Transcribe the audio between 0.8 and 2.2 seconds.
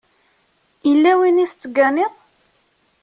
Yella win i tettganiḍ?